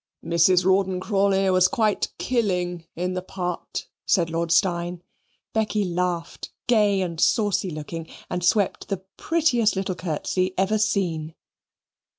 [0.25, 0.65] "Mrs.
[0.65, 5.03] Rawdon Crawley was quite killing in the part," said Lord Steyne.
[5.53, 11.35] Becky laughed, gay and saucy looking, and swept the prettiest little curtsey ever seen.